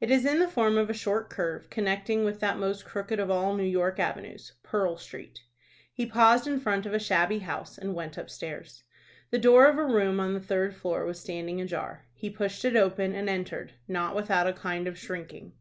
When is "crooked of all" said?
2.84-3.56